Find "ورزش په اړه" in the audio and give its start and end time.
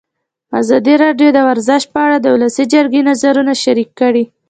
1.49-2.17